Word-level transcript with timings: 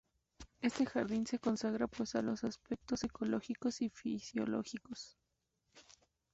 Este 0.61 0.83
jardín 0.87 1.27
se 1.27 1.37
consagra 1.37 1.85
pues 1.85 2.15
a 2.15 2.23
los 2.23 2.43
aspectos 2.43 3.03
ecológicos 3.03 3.81
y 3.81 3.89
fisiológicos. 3.91 5.15